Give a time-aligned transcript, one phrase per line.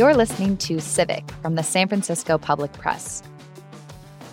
[0.00, 3.22] You're listening to Civic from the San Francisco Public Press.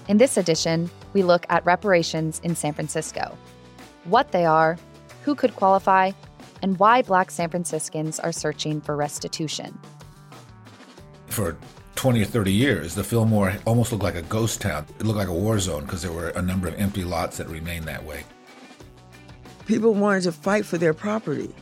[0.07, 3.37] In this edition, we look at reparations in San Francisco
[4.05, 4.77] what they are,
[5.25, 6.13] who could qualify,
[6.61, 9.77] and why Black San Franciscans are searching for restitution.
[11.25, 11.57] For
[11.95, 14.85] 20 or 30 years, the Fillmore almost looked like a ghost town.
[15.01, 17.49] It looked like a war zone because there were a number of empty lots that
[17.49, 18.23] remained that way.
[19.65, 21.53] People wanted to fight for their property,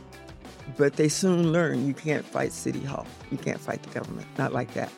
[0.76, 3.06] but they soon learn you can't fight City Hall.
[3.30, 4.26] You can't fight the government.
[4.38, 4.92] Not like that.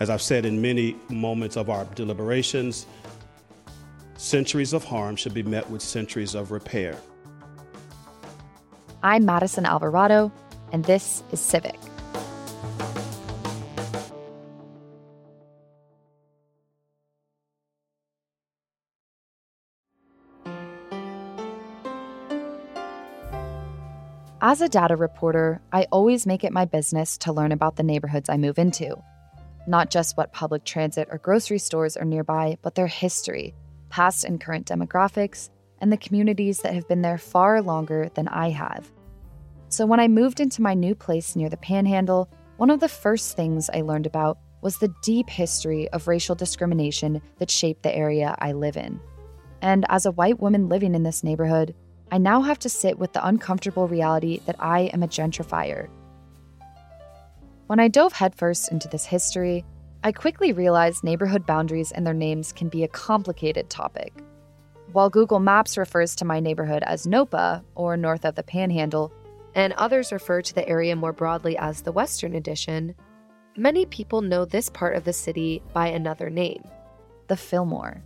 [0.00, 2.86] As I've said in many moments of our deliberations,
[4.16, 6.96] centuries of harm should be met with centuries of repair.
[9.02, 10.32] I'm Madison Alvarado,
[10.72, 11.78] and this is Civic.
[24.52, 28.28] As a data reporter, I always make it my business to learn about the neighborhoods
[28.28, 29.02] I move into.
[29.66, 33.54] Not just what public transit or grocery stores are nearby, but their history,
[33.88, 35.48] past and current demographics,
[35.80, 38.92] and the communities that have been there far longer than I have.
[39.70, 43.34] So when I moved into my new place near the Panhandle, one of the first
[43.34, 48.36] things I learned about was the deep history of racial discrimination that shaped the area
[48.38, 49.00] I live in.
[49.62, 51.74] And as a white woman living in this neighborhood,
[52.12, 55.88] I now have to sit with the uncomfortable reality that I am a gentrifier.
[57.68, 59.64] When I dove headfirst into this history,
[60.04, 64.12] I quickly realized neighborhood boundaries and their names can be a complicated topic.
[64.92, 69.10] While Google Maps refers to my neighborhood as NOPA, or north of the Panhandle,
[69.54, 72.94] and others refer to the area more broadly as the Western Addition,
[73.56, 76.62] many people know this part of the city by another name
[77.28, 78.02] the Fillmore.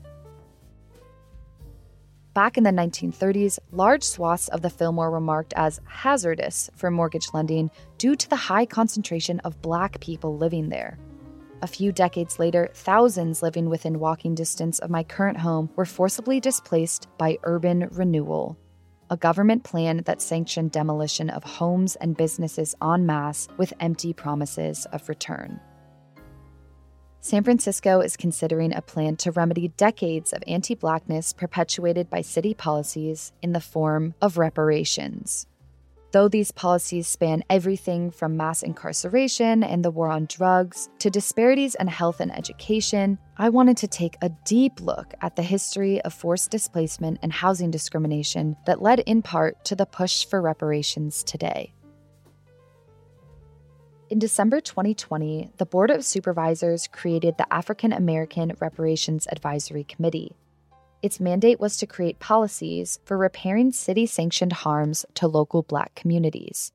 [2.36, 7.28] Back in the 1930s, large swaths of the Fillmore were marked as hazardous for mortgage
[7.32, 10.98] lending due to the high concentration of black people living there.
[11.62, 16.38] A few decades later, thousands living within walking distance of my current home were forcibly
[16.38, 18.58] displaced by urban renewal,
[19.08, 24.84] a government plan that sanctioned demolition of homes and businesses en masse with empty promises
[24.92, 25.58] of return.
[27.26, 32.54] San Francisco is considering a plan to remedy decades of anti blackness perpetuated by city
[32.54, 35.48] policies in the form of reparations.
[36.12, 41.74] Though these policies span everything from mass incarceration and the war on drugs to disparities
[41.74, 46.14] in health and education, I wanted to take a deep look at the history of
[46.14, 51.72] forced displacement and housing discrimination that led in part to the push for reparations today.
[54.08, 60.36] In December 2020, the Board of Supervisors created the African American Reparations Advisory Committee.
[61.02, 66.70] Its mandate was to create policies for repairing city sanctioned harms to local black communities.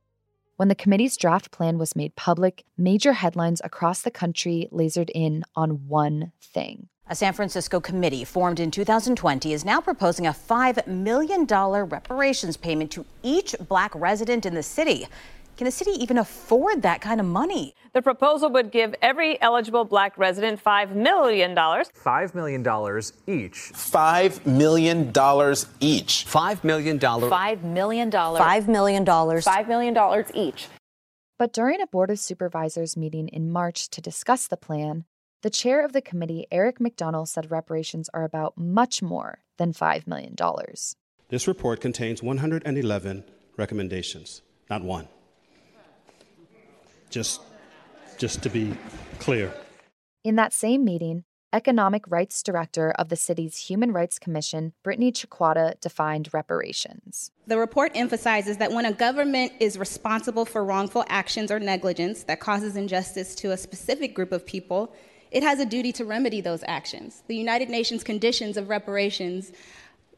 [0.57, 5.45] When the committee's draft plan was made public, major headlines across the country lasered in
[5.55, 6.89] on one thing.
[7.09, 12.91] A San Francisco committee formed in 2020 is now proposing a $5 million reparations payment
[12.91, 15.07] to each black resident in the city.
[15.61, 17.75] Can the city even afford that kind of money?
[17.93, 21.55] The proposal would give every eligible black resident $5 million.
[21.55, 22.61] $5 million
[23.27, 23.71] each.
[23.71, 25.09] $5 million
[25.79, 26.25] each.
[26.25, 26.99] $5 million.
[26.99, 28.09] $5 million.
[28.09, 29.05] $5 million.
[29.05, 30.67] $5 million each.
[31.37, 35.05] But during a Board of Supervisors meeting in March to discuss the plan,
[35.43, 40.07] the chair of the committee, Eric McDonnell, said reparations are about much more than $5
[40.07, 40.35] million.
[41.29, 43.23] This report contains 111
[43.57, 45.07] recommendations, not one
[47.11, 47.41] just
[48.17, 48.75] just to be
[49.19, 49.53] clear.
[50.23, 51.23] In that same meeting,
[51.53, 57.31] Economic Rights Director of the city's Human Rights Commission, Brittany Chiquata, defined reparations.
[57.47, 62.39] The report emphasizes that when a government is responsible for wrongful actions or negligence that
[62.39, 64.93] causes injustice to a specific group of people,
[65.31, 67.23] it has a duty to remedy those actions.
[67.27, 69.51] The United Nations Conditions of Reparations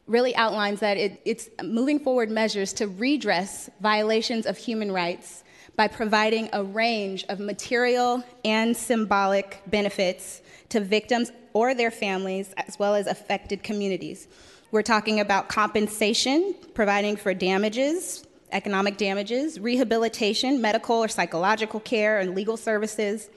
[0.06, 5.42] really outlines that it, it's moving forward measures to redress violations of human rights
[5.76, 12.78] by providing a range of material and symbolic benefits to victims or their families, as
[12.78, 14.28] well as affected communities.
[14.70, 22.34] We're talking about compensation, providing for damages, economic damages, rehabilitation, medical or psychological care, and
[22.34, 23.28] legal services,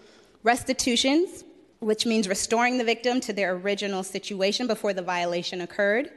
[0.44, 1.44] restitutions,
[1.80, 6.12] which means restoring the victim to their original situation before the violation occurred,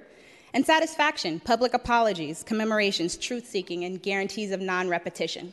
[0.52, 5.52] and satisfaction, public apologies, commemorations, truth seeking, and guarantees of non repetition.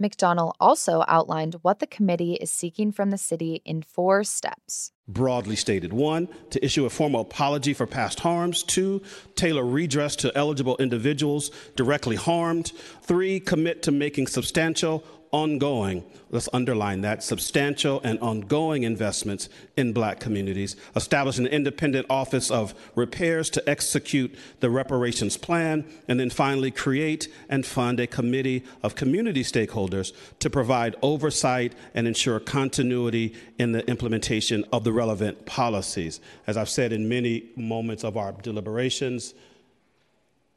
[0.00, 4.92] McDonnell also outlined what the committee is seeking from the city in four steps.
[5.06, 5.92] broadly stated.
[5.92, 8.62] One, to issue a formal apology for past harms.
[8.62, 9.02] Two,
[9.34, 12.72] tailor redress to eligible individuals directly harmed.
[13.02, 20.20] Three, commit to making substantial ongoing, let's underline that, substantial and ongoing investments in black
[20.20, 26.70] communities, establish an independent office of repairs to execute the reparations plan, and then finally
[26.70, 33.72] create and fund a committee of community stakeholders to provide oversight and ensure continuity in
[33.72, 36.20] the implementation of the relevant policies.
[36.46, 39.34] As I've said in many moments of our deliberations,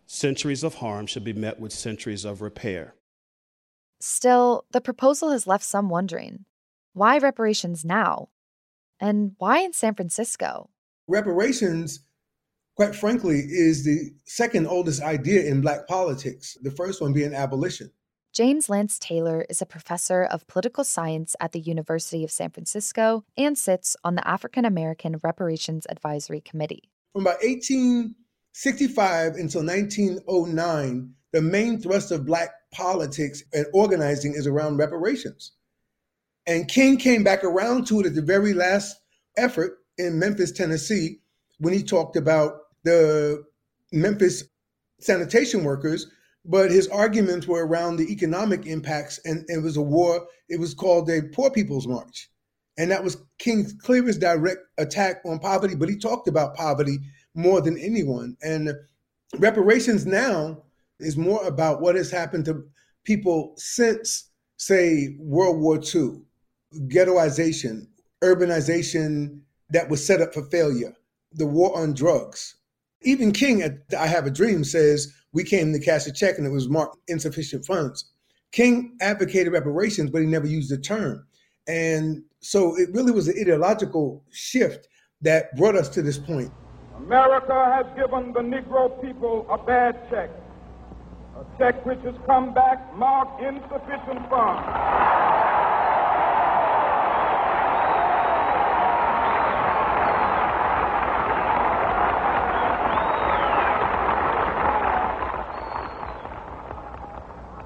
[0.08, 2.94] centuries of harm should be met with centuries of repair.
[4.06, 6.44] Still, the proposal has left some wondering
[6.92, 8.28] why reparations now?
[9.00, 10.70] And why in San Francisco?
[11.08, 12.02] Reparations,
[12.76, 17.92] quite frankly, is the second oldest idea in Black politics, the first one being abolition.
[18.34, 23.24] James Lance Taylor is a professor of political science at the University of San Francisco
[23.38, 26.92] and sits on the African American Reparations Advisory Committee.
[27.14, 27.42] From about
[28.54, 35.54] 1865 until 1909, the main thrust of Black politics and organizing is around reparations.
[36.46, 38.96] And King came back around to it at the very last
[39.38, 41.20] effort in Memphis, Tennessee,
[41.58, 42.54] when he talked about
[42.84, 43.44] the
[43.92, 44.44] Memphis
[45.00, 46.06] sanitation workers.
[46.46, 50.28] But his arguments were around the economic impacts, and, and it was a war.
[50.48, 52.30] It was called a Poor People's March.
[52.78, 57.00] And that was King's clearest direct attack on poverty, but he talked about poverty
[57.35, 58.38] more than anyone.
[58.41, 58.71] And
[59.38, 60.63] reparations now
[61.00, 62.63] is more about what has happened to
[63.03, 66.21] people since, say, World War II,
[66.88, 67.88] ghettoization,
[68.24, 69.39] urbanization
[69.69, 70.94] that was set up for failure,
[71.33, 72.56] the war on drugs.
[73.01, 76.47] Even King at I Have a Dream says, We came to cash a check and
[76.47, 78.06] it was marked insufficient funds.
[78.51, 81.25] King advocated reparations, but he never used the term.
[81.68, 84.88] And so it really was an ideological shift
[85.21, 86.51] that brought us to this point.
[87.06, 90.30] America has given the Negro people a bad check
[91.36, 94.64] a check which has come back marked insufficient funds.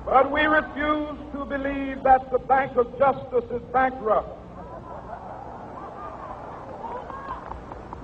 [0.05, 4.33] But we refuse to believe that the Bank of Justice is bankrupt.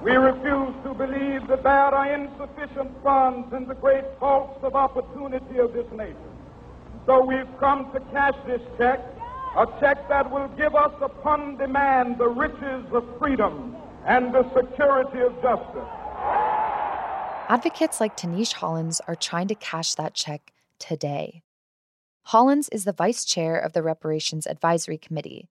[0.04, 0.12] We
[0.54, 5.74] refuse to believe that there are insufficient funds in the great vaults of opportunity of
[5.74, 6.18] this nation.
[7.06, 9.00] So we've come to cash this check,
[9.58, 15.20] a check that will give us upon demand the riches of freedom and the security
[15.20, 15.90] of justice.
[17.50, 21.44] Advocates like Tinisch Hollins are trying to cash that check today.
[22.28, 25.50] Hollins is the vice chair of the Reparations Advisory Committee.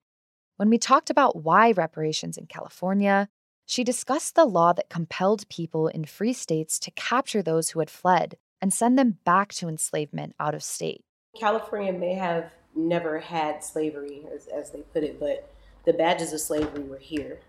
[0.57, 3.29] When we talked about why reparations in California,
[3.65, 7.89] she discussed the law that compelled people in free states to capture those who had
[7.89, 11.03] fled and send them back to enslavement out of state.
[11.39, 15.53] California may have never had slavery, as, as they put it, but
[15.85, 17.39] the badges of slavery were here,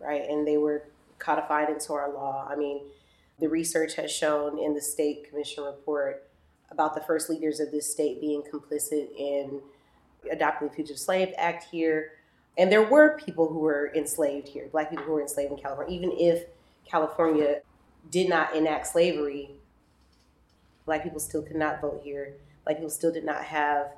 [0.00, 0.22] right?
[0.28, 0.84] And they were
[1.18, 2.46] codified into our law.
[2.48, 2.80] I mean,
[3.40, 6.28] the research has shown in the state commission report
[6.70, 9.60] about the first leaders of this state being complicit in
[10.30, 12.12] adopting the Fugitive Slave Act here,
[12.56, 15.94] and there were people who were enslaved here, black people who were enslaved in California.
[15.94, 16.44] Even if
[16.86, 17.60] California
[18.10, 19.50] did not enact slavery,
[20.86, 22.34] black people still could not vote here.
[22.64, 23.88] Black people still did not have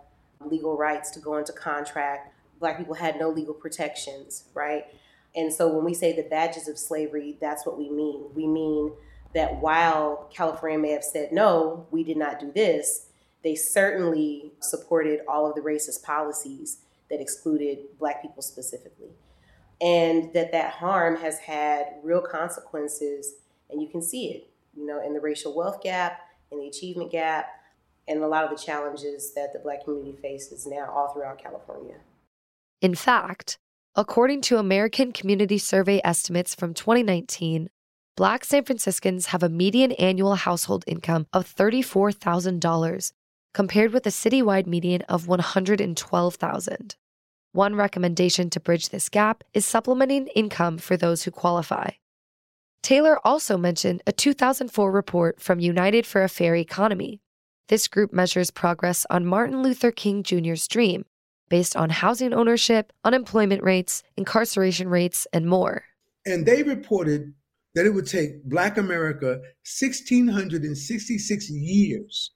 [0.40, 2.32] legal rights to go into contract.
[2.58, 4.86] Black people had no legal protections, right?
[5.34, 8.24] And so when we say the badges of slavery, that's what we mean.
[8.34, 8.92] We mean
[9.34, 13.08] that while California may have said, no, we did not do this,
[13.42, 16.78] they certainly supported all of the racist policies
[17.10, 19.10] that excluded black people specifically.
[19.80, 23.34] And that that harm has had real consequences
[23.70, 26.20] and you can see it you know in the racial wealth gap
[26.52, 27.46] in the achievement gap
[28.08, 31.96] and a lot of the challenges that the black community faces now all throughout california.
[32.80, 33.58] In fact
[33.94, 37.68] according to american community survey estimates from 2019
[38.16, 43.12] black san franciscans have a median annual household income of $34000
[43.56, 46.96] compared with a citywide median of 112,000.
[47.52, 51.92] One recommendation to bridge this gap is supplementing income for those who qualify.
[52.82, 57.22] Taylor also mentioned a 2004 report from United for a Fair Economy.
[57.68, 61.06] This group measures progress on Martin Luther King Jr.'s dream
[61.48, 65.84] based on housing ownership, unemployment rates, incarceration rates, and more.
[66.26, 67.32] And they reported
[67.74, 72.32] that it would take Black America 1,666 years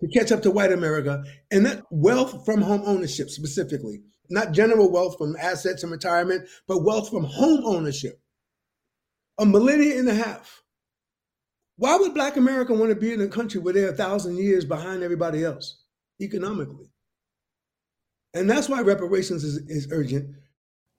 [0.00, 4.90] to catch up to white America, and that wealth from home ownership specifically not general
[4.90, 8.20] wealth from assets and retirement, but wealth from home ownership.
[9.38, 10.62] A millennia and a half.
[11.76, 14.64] Why would Black America want to be in a country where they're a thousand years
[14.64, 15.82] behind everybody else
[16.20, 16.90] economically?
[18.32, 20.34] And that's why reparations is, is urgent.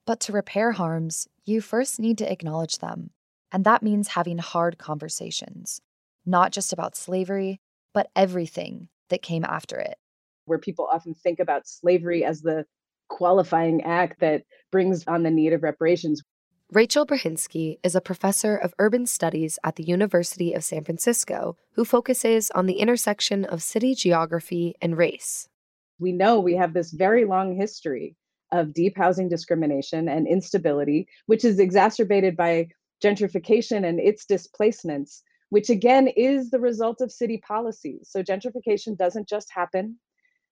[0.06, 3.10] But to repair harms, you first need to acknowledge them.
[3.50, 5.80] And that means having hard conversations,
[6.24, 7.60] not just about slavery,
[7.92, 9.96] but everything that came after it.
[10.44, 12.64] Where people often think about slavery as the
[13.08, 16.22] qualifying act that brings on the need of reparations.
[16.70, 21.84] Rachel Brahinsky is a professor of urban studies at the University of San Francisco who
[21.84, 25.48] focuses on the intersection of city geography and race.
[25.98, 28.16] We know we have this very long history
[28.52, 32.68] of deep housing discrimination and instability, which is exacerbated by
[33.02, 38.08] gentrification and its displacements, which again is the result of city policies.
[38.10, 39.98] So gentrification doesn't just happen.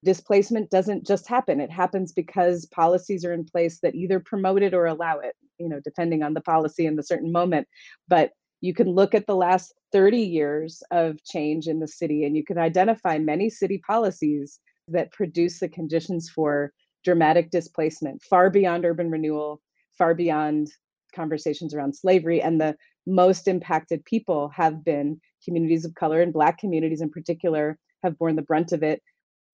[0.05, 1.61] Displacement doesn't just happen.
[1.61, 5.69] It happens because policies are in place that either promote it or allow it, you
[5.69, 7.67] know, depending on the policy in the certain moment.
[8.09, 12.37] But you can look at the last 30 years of change in the city and
[12.37, 16.73] you can identify many city policies that produce the conditions for
[17.05, 19.61] dramatic displacement, far beyond urban renewal,
[19.97, 20.69] far beyond
[21.15, 22.41] conversations around slavery.
[22.41, 27.79] And the most impacted people have been communities of color and Black communities in particular
[28.03, 29.03] have borne the brunt of it.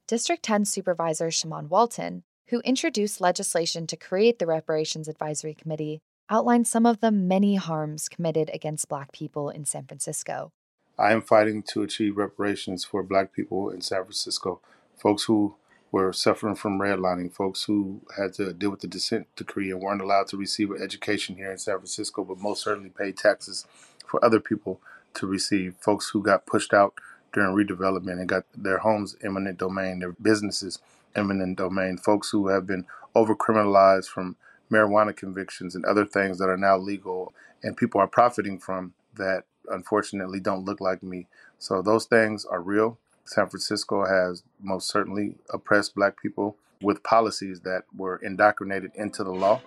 [0.09, 6.67] District 10 Supervisor Shamann Walton, who introduced legislation to create the Reparations Advisory Committee, outlined
[6.67, 10.53] some of the many harms committed against Black people in San Francisco.
[10.99, 14.61] I am fighting to achieve reparations for Black people in San Francisco,
[14.97, 15.57] folks who
[15.93, 20.01] were suffering from redlining, folks who had to deal with the consent decree and weren't
[20.01, 23.67] allowed to receive an education here in San Francisco, but most certainly paid taxes
[24.07, 24.81] for other people
[25.15, 26.95] to receive, folks who got pushed out
[27.35, 30.79] during redevelopment and got their homes eminent domain, their businesses
[31.15, 34.37] eminent domain, folks who have been over criminalized from
[34.71, 39.45] marijuana convictions and other things that are now legal and people are profiting from that
[39.69, 41.27] unfortunately don't look like me.
[41.59, 42.99] So those things are real.
[43.25, 49.31] San Francisco has most certainly oppressed black people with policies that were indoctrinated into the
[49.31, 49.61] law.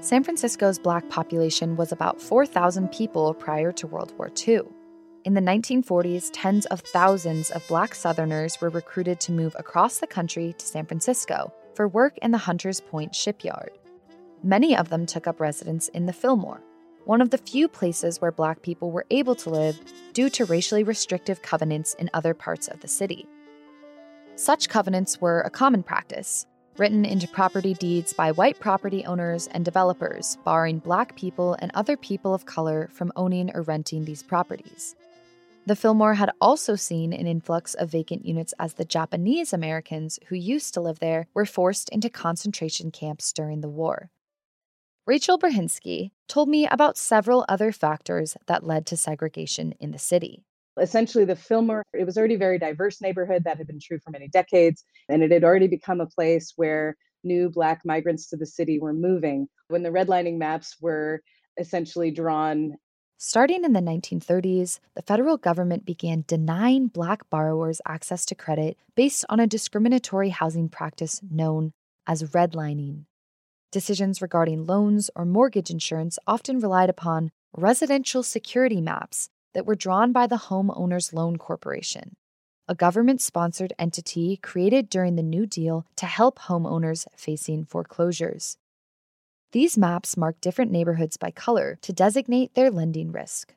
[0.00, 4.60] San Francisco's black population was about 4,000 people prior to World War II.
[5.24, 10.06] In the 1940s, tens of thousands of black Southerners were recruited to move across the
[10.06, 13.72] country to San Francisco for work in the Hunters Point shipyard.
[14.42, 16.62] Many of them took up residence in the Fillmore,
[17.04, 19.80] one of the few places where Black people were able to live
[20.12, 23.26] due to racially restrictive covenants in other parts of the city.
[24.34, 29.64] Such covenants were a common practice, written into property deeds by white property owners and
[29.64, 34.94] developers, barring Black people and other people of color from owning or renting these properties.
[35.64, 40.36] The Fillmore had also seen an influx of vacant units as the Japanese Americans who
[40.36, 44.10] used to live there were forced into concentration camps during the war.
[45.06, 50.42] Rachel Brahinsky told me about several other factors that led to segregation in the city.
[50.80, 54.10] Essentially, the Fillmore, it was already a very diverse neighborhood that had been true for
[54.10, 58.46] many decades, and it had already become a place where new Black migrants to the
[58.46, 59.46] city were moving.
[59.68, 61.22] When the redlining maps were
[61.56, 62.74] essentially drawn,
[63.16, 69.24] Starting in the 1930s, the federal government began denying Black borrowers access to credit based
[69.28, 71.72] on a discriminatory housing practice known
[72.08, 73.04] as redlining.
[73.72, 80.12] Decisions regarding loans or mortgage insurance often relied upon residential security maps that were drawn
[80.12, 82.14] by the Homeowners Loan Corporation,
[82.68, 88.56] a government sponsored entity created during the New Deal to help homeowners facing foreclosures.
[89.52, 93.54] These maps mark different neighborhoods by color to designate their lending risk.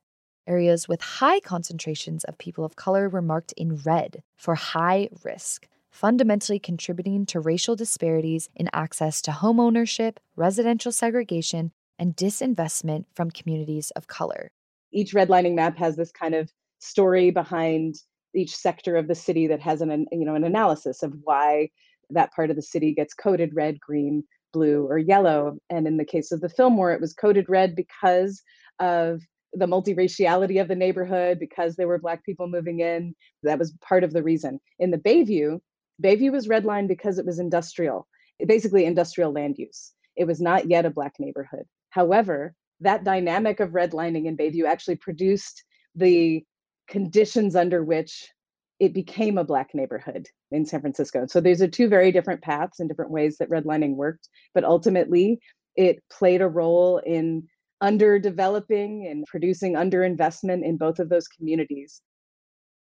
[0.48, 5.68] Areas with high concentrations of people of color were marked in red for high risk,
[6.00, 13.92] fundamentally contributing to racial disparities in access to homeownership, residential segregation, and disinvestment from communities
[13.98, 14.50] of color.
[14.94, 17.96] Each redlining map has this kind of story behind
[18.34, 21.70] each sector of the city that has an you know an analysis of why
[22.12, 25.58] that part of the city gets coded red, green, blue, or yellow.
[25.70, 28.42] And in the case of the Fillmore, it was coded red because
[28.80, 29.20] of
[29.52, 33.14] the multiraciality of the neighborhood, because there were Black people moving in.
[33.44, 34.62] That was part of the reason.
[34.80, 35.60] In the Bayview,
[36.02, 38.08] Bayview was redlined because it was industrial,
[38.46, 39.94] basically industrial land use.
[40.16, 41.66] It was not yet a Black neighborhood.
[41.90, 45.64] However, that dynamic of redlining in Bayview actually produced
[45.96, 46.44] the
[46.88, 48.30] conditions under which
[48.80, 51.26] it became a Black neighborhood in San Francisco.
[51.28, 55.40] So these are two very different paths and different ways that redlining worked, but ultimately
[55.76, 57.48] it played a role in
[57.82, 62.02] underdeveloping and producing underinvestment in both of those communities.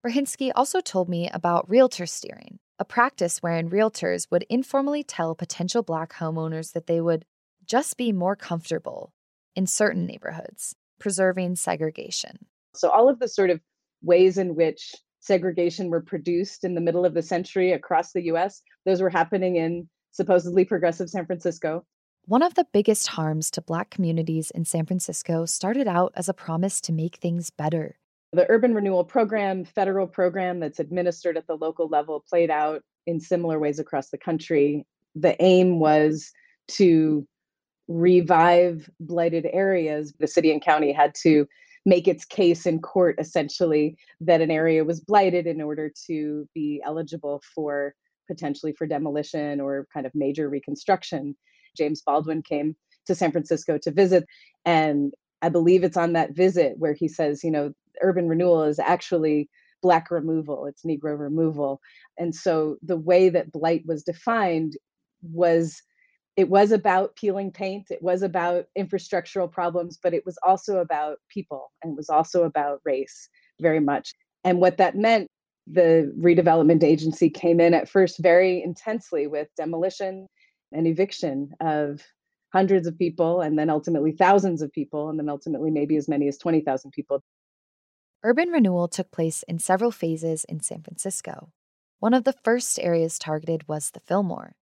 [0.05, 5.83] Brahinsky also told me about realtor steering, a practice wherein realtors would informally tell potential
[5.83, 7.25] Black homeowners that they would
[7.63, 9.13] just be more comfortable
[9.55, 12.47] in certain neighborhoods, preserving segregation.
[12.73, 13.61] So, all of the sort of
[14.01, 18.63] ways in which segregation were produced in the middle of the century across the US,
[18.83, 21.85] those were happening in supposedly progressive San Francisco.
[22.25, 26.33] One of the biggest harms to Black communities in San Francisco started out as a
[26.33, 27.99] promise to make things better.
[28.33, 33.19] The urban renewal program, federal program that's administered at the local level, played out in
[33.19, 34.85] similar ways across the country.
[35.15, 36.31] The aim was
[36.69, 37.27] to
[37.87, 40.13] revive blighted areas.
[40.19, 41.45] The city and county had to
[41.85, 46.81] make its case in court essentially that an area was blighted in order to be
[46.85, 47.93] eligible for
[48.27, 51.35] potentially for demolition or kind of major reconstruction.
[51.75, 52.75] James Baldwin came
[53.07, 54.25] to San Francisco to visit
[54.63, 58.79] and I believe it's on that visit where he says, you know, urban renewal is
[58.79, 59.49] actually
[59.81, 61.81] black removal, it's negro removal.
[62.17, 64.77] And so the way that blight was defined
[65.21, 65.81] was
[66.37, 71.17] it was about peeling paint it was about infrastructural problems but it was also about
[71.29, 73.29] people and it was also about race
[73.59, 75.27] very much and what that meant
[75.67, 80.27] the redevelopment agency came in at first very intensely with demolition
[80.71, 82.01] and eviction of
[82.51, 86.27] hundreds of people and then ultimately thousands of people and then ultimately maybe as many
[86.27, 87.21] as 20,000 people
[88.23, 91.49] urban renewal took place in several phases in San Francisco
[91.99, 94.55] one of the first areas targeted was the Fillmore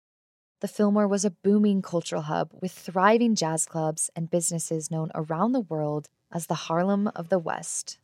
[0.60, 5.52] the Fillmore was a booming cultural hub with thriving jazz clubs and businesses known around
[5.52, 8.00] the world as the Harlem of the West.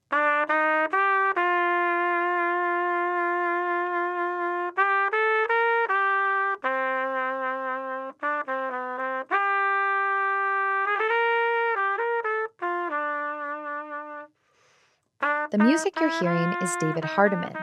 [15.53, 17.53] The music you're hearing is David Hardiman,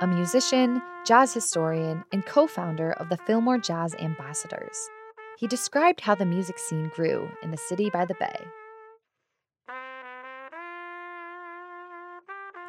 [0.00, 4.88] a musician, jazz historian, and co founder of the Fillmore Jazz Ambassadors.
[5.36, 8.36] He described how the music scene grew in the city by the bay.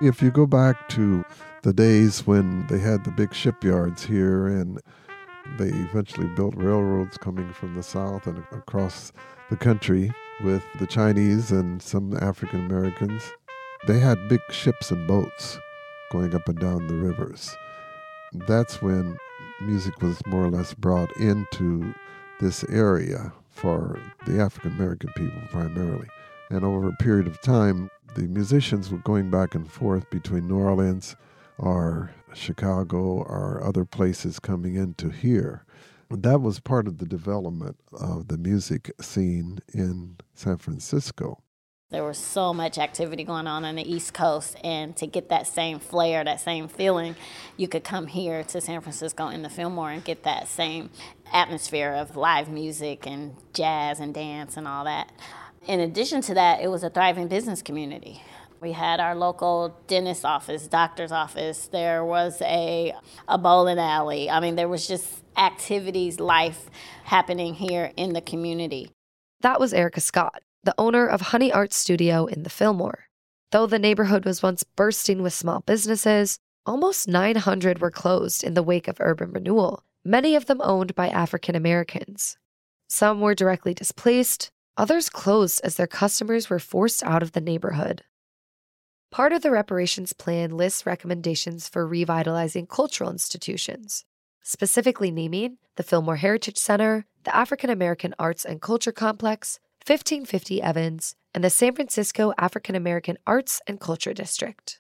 [0.01, 1.23] If you go back to
[1.61, 4.81] the days when they had the big shipyards here and
[5.59, 9.11] they eventually built railroads coming from the south and across
[9.51, 10.11] the country
[10.43, 13.31] with the Chinese and some African Americans,
[13.87, 15.59] they had big ships and boats
[16.11, 17.55] going up and down the rivers.
[18.47, 19.17] That's when
[19.61, 21.93] music was more or less brought into
[22.39, 26.07] this area for the African American people primarily.
[26.49, 30.57] And over a period of time, the musicians were going back and forth between New
[30.57, 31.15] Orleans
[31.57, 35.65] or Chicago or other places coming into here.
[36.09, 41.41] That was part of the development of the music scene in San Francisco.
[41.91, 45.45] There was so much activity going on on the East Coast, and to get that
[45.45, 47.17] same flair, that same feeling,
[47.57, 50.89] you could come here to San Francisco in the Fillmore and get that same
[51.33, 55.11] atmosphere of live music and jazz and dance and all that.
[55.67, 58.21] In addition to that, it was a thriving business community.
[58.61, 61.67] We had our local dentist office, doctor's office.
[61.67, 62.93] There was a,
[63.27, 64.29] a bowling alley.
[64.29, 66.69] I mean, there was just activities, life
[67.03, 68.91] happening here in the community.
[69.41, 73.05] That was Erica Scott, the owner of Honey Art Studio in the Fillmore.
[73.51, 78.63] Though the neighborhood was once bursting with small businesses, almost 900 were closed in the
[78.63, 82.37] wake of urban renewal, many of them owned by African Americans.
[82.87, 88.03] Some were directly displaced, others closed as their customers were forced out of the neighborhood.
[89.11, 94.05] Part of the reparations plan lists recommendations for revitalizing cultural institutions,
[94.43, 101.15] specifically naming the Fillmore Heritage Center, the African American Arts and Culture Complex, 1550 Evans,
[101.33, 104.79] and the San Francisco African American Arts and Culture District.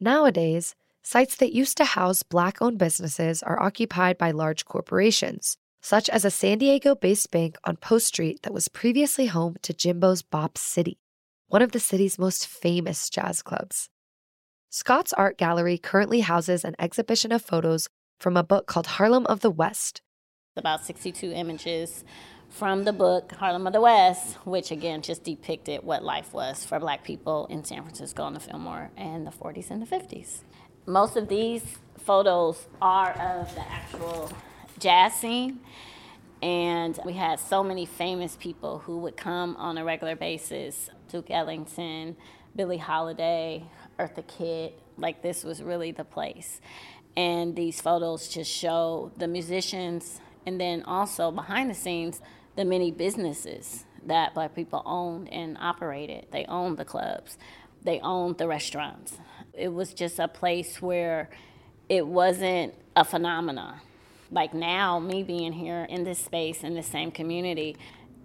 [0.00, 6.08] Nowadays, sites that used to house Black owned businesses are occupied by large corporations, such
[6.08, 10.22] as a San Diego based bank on Post Street that was previously home to Jimbo's
[10.22, 10.98] Bop City,
[11.48, 13.90] one of the city's most famous jazz clubs.
[14.70, 19.40] Scott's Art Gallery currently houses an exhibition of photos from a book called Harlem of
[19.40, 20.00] the West.
[20.56, 22.02] About 62 images
[22.56, 26.80] from the book Harlem of the West, which again just depicted what life was for
[26.80, 30.38] black people in San Francisco in the Fillmore in the 40s and the 50s.
[30.86, 31.62] Most of these
[31.98, 34.32] photos are of the actual
[34.78, 35.60] jazz scene.
[36.40, 41.30] And we had so many famous people who would come on a regular basis Duke
[41.30, 42.16] Ellington,
[42.54, 43.64] Billie Holiday,
[43.98, 44.80] Eartha Kitt.
[44.96, 46.62] Like, this was really the place.
[47.18, 52.20] And these photos just show the musicians and then also behind the scenes,
[52.56, 56.26] the many businesses that black people owned and operated.
[56.30, 57.38] They owned the clubs,
[57.82, 59.18] they owned the restaurants.
[59.52, 61.30] It was just a place where
[61.88, 63.80] it wasn't a phenomenon.
[64.30, 67.76] Like now, me being here in this space, in the same community,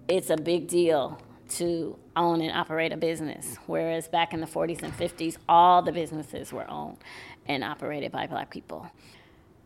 [0.08, 3.58] it's a big deal to own and operate a business.
[3.67, 6.98] Whereas back in the 40s and 50s, all the businesses were owned
[7.48, 8.89] and operated by black people.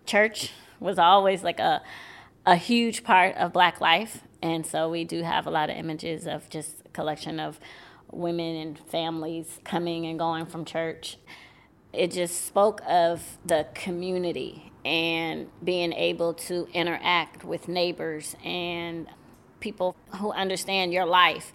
[0.06, 1.82] Church was always like a,
[2.46, 4.24] a huge part of black life.
[4.46, 7.60] And so we do have a lot of images of just a collection of
[8.12, 11.18] women and families coming and going from church.
[11.92, 19.08] It just spoke of the community and being able to interact with neighbors and
[19.62, 21.52] people who understand your life.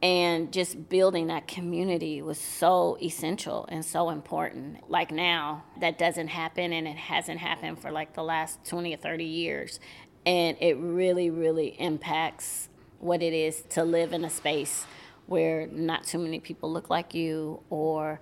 [0.00, 4.88] And just building that community was so essential and so important.
[4.88, 8.98] Like now that doesn't happen and it hasn't happened for like the last 20 or
[8.98, 9.80] 30 years
[10.26, 14.84] and it really really impacts what it is to live in a space
[15.26, 18.20] where not too many people look like you or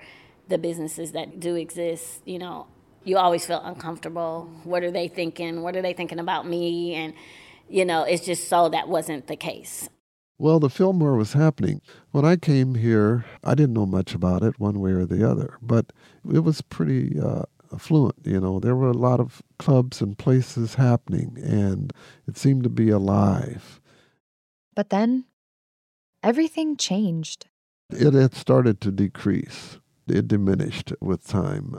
[0.48, 2.68] the businesses that do exist you know
[3.04, 4.50] you always feel uncomfortable.
[4.64, 5.62] What are they thinking?
[5.62, 6.94] What are they thinking about me?
[6.94, 7.14] And
[7.68, 9.88] you know it's just so that wasn't the case.
[10.36, 11.80] Well, the Fillmore was happening.
[12.10, 15.58] When I came here, I didn't know much about it one way or the other,
[15.62, 15.92] but
[16.28, 18.16] it was pretty uh, affluent.
[18.24, 21.92] You know, there were a lot of clubs and places happening, and
[22.26, 23.80] it seemed to be alive.
[24.74, 25.24] But then
[26.22, 27.46] everything changed.
[27.90, 31.78] It had started to decrease, it diminished with time.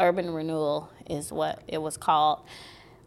[0.00, 2.44] Urban renewal is what it was called,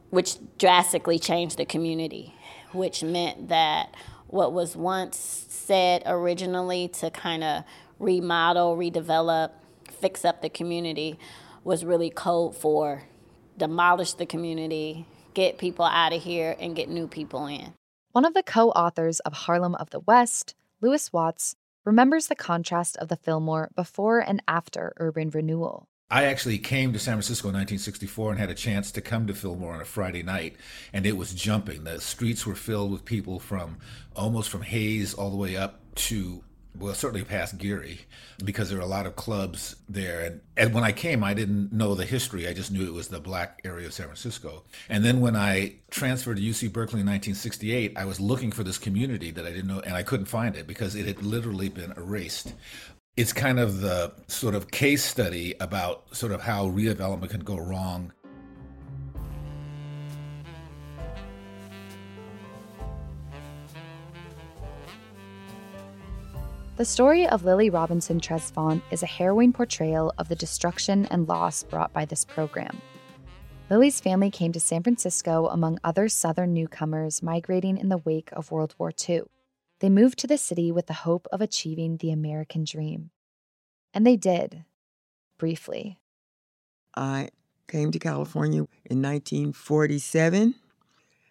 [0.10, 2.34] which drastically changed the community,
[2.72, 3.94] which meant that
[4.28, 7.64] what was once said originally to kind of
[8.00, 9.52] remodel, redevelop,
[9.92, 11.20] fix up the community
[11.68, 13.04] was really code for
[13.58, 17.74] demolish the community, get people out of here, and get new people in.
[18.14, 22.96] One of the co authors of Harlem of the West, Lewis Watts, remembers the contrast
[22.98, 25.88] of the Fillmore before and after urban renewal.
[26.10, 29.34] I actually came to San Francisco in 1964 and had a chance to come to
[29.34, 30.56] Fillmore on a Friday night,
[30.94, 31.84] and it was jumping.
[31.84, 33.78] The streets were filled with people from
[34.16, 36.46] almost from Hayes all the way up to
[36.80, 38.02] well, certainly past Geary,
[38.44, 40.22] because there are a lot of clubs there.
[40.22, 42.48] And, and when I came, I didn't know the history.
[42.48, 44.64] I just knew it was the black area of San Francisco.
[44.90, 48.78] And then when I transferred to UC Berkeley in 1968, I was looking for this
[48.78, 51.94] community that I didn't know, and I couldn't find it because it had literally been
[51.98, 52.54] erased
[53.18, 57.58] it's kind of the sort of case study about sort of how redevelopment can go
[57.58, 58.14] wrong.
[66.78, 71.64] The story of Lily Robinson Tresvant is a harrowing portrayal of the destruction and loss
[71.64, 72.80] brought by this program.
[73.72, 78.52] Lily's family came to San Francisco among other Southern newcomers migrating in the wake of
[78.52, 79.24] World War II.
[79.80, 83.10] They moved to the city with the hope of achieving the American dream.
[83.92, 84.64] And they did,
[85.40, 85.98] briefly.
[86.96, 87.30] I
[87.68, 90.54] came to California in 1947.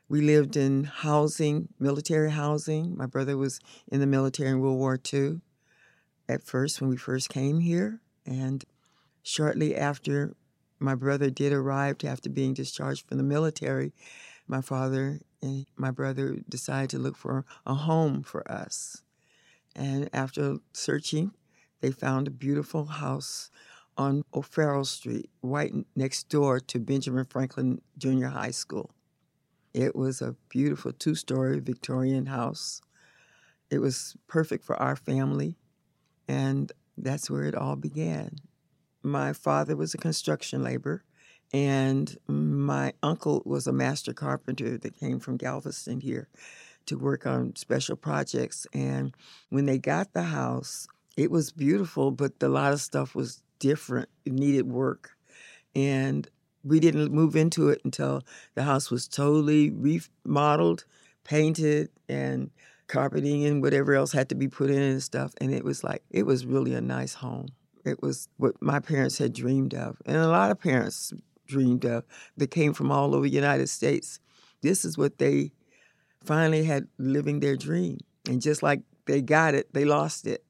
[0.09, 2.97] We lived in housing, military housing.
[2.97, 5.41] My brother was in the military in World War II
[6.29, 8.01] at first when we first came here.
[8.25, 8.65] And
[9.23, 10.35] shortly after
[10.79, 13.93] my brother did arrive after being discharged from the military,
[14.47, 19.03] my father and my brother decided to look for a home for us.
[19.75, 21.33] And after searching,
[21.81, 23.51] they found a beautiful house
[23.99, 28.91] on O'Farrell Street, right next door to Benjamin Franklin Junior High School.
[29.77, 32.81] It was a beautiful two story Victorian house.
[33.69, 35.59] It was perfect for our family,
[36.27, 38.37] and that's where it all began.
[39.03, 41.05] My father was a construction laborer,
[41.53, 46.29] and my uncle was a master carpenter that came from Galveston here
[46.87, 48.67] to work on special projects.
[48.73, 49.15] And
[49.51, 54.09] when they got the house, it was beautiful, but a lot of stuff was different.
[54.25, 55.11] It needed work.
[55.75, 56.27] And
[56.67, 58.23] we didn't move into it until
[58.55, 60.85] the house was totally remodeled,
[61.25, 62.51] painted, and
[62.89, 65.33] carpeting and whatever else had to be put in and stuff.
[65.41, 67.49] And it was like, it was really a nice home.
[67.85, 71.13] It was what my parents had dreamed of, and a lot of parents
[71.47, 72.05] dreamed of
[72.37, 74.19] that came from all over the United States.
[74.61, 75.53] This is what they
[76.25, 77.99] finally had living their dream.
[78.29, 80.43] And just like they got it, they lost it.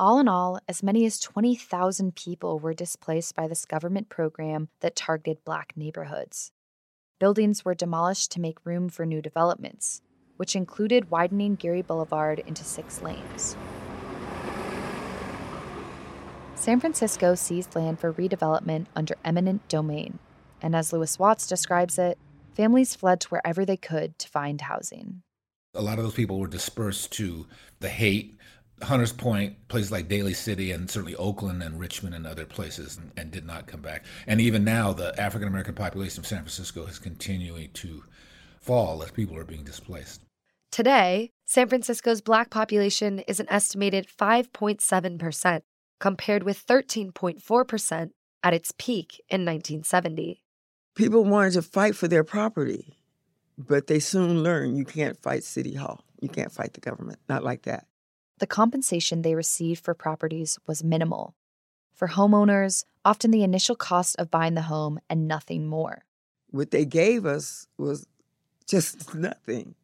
[0.00, 4.96] All in all, as many as 20,000 people were displaced by this government program that
[4.96, 6.50] targeted black neighborhoods.
[7.20, 10.02] Buildings were demolished to make room for new developments,
[10.36, 13.56] which included widening Geary Boulevard into six lanes.
[16.56, 20.18] San Francisco seized land for redevelopment under eminent domain,
[20.60, 22.18] and as Lewis Watts describes it,
[22.56, 25.22] families fled to wherever they could to find housing.
[25.72, 27.46] A lot of those people were dispersed to
[27.78, 28.34] the Haight,
[28.84, 33.12] Hunters Point, places like Daly City, and certainly Oakland and Richmond and other places, and,
[33.16, 34.04] and did not come back.
[34.26, 38.04] And even now, the African American population of San Francisco is continuing to
[38.60, 40.22] fall as people are being displaced.
[40.70, 45.60] Today, San Francisco's black population is an estimated 5.7%,
[46.00, 48.10] compared with 13.4%
[48.42, 50.42] at its peak in 1970.
[50.94, 52.96] People wanted to fight for their property,
[53.56, 56.04] but they soon learned you can't fight City Hall.
[56.20, 57.18] You can't fight the government.
[57.28, 57.86] Not like that.
[58.38, 61.34] The compensation they received for properties was minimal.
[61.94, 66.04] For homeowners, often the initial cost of buying the home and nothing more.
[66.50, 68.06] What they gave us was
[68.66, 69.76] just nothing.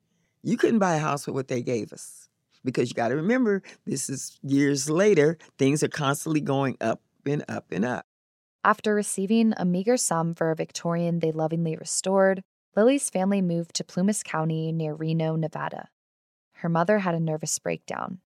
[0.43, 2.29] You couldn't buy a house with what they gave us
[2.65, 5.39] because you got to remember this is years later.
[5.59, 8.07] Things are constantly going up and up and up.
[8.65, 12.43] After receiving a meager sum for a Victorian they lovingly restored,
[12.77, 15.89] Lily's family moved to Plumas County near Reno, Nevada.
[16.55, 18.19] Her mother had a nervous breakdown.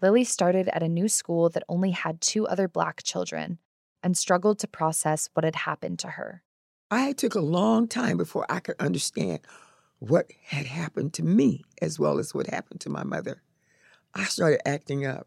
[0.00, 3.58] Lily started at a new school that only had two other black children
[4.02, 6.42] and struggled to process what had happened to her.
[6.90, 9.40] I took a long time before I could understand
[9.98, 13.42] what had happened to me as well as what happened to my mother.
[14.14, 15.26] I started acting up,